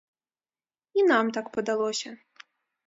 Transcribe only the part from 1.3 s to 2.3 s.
так падалося.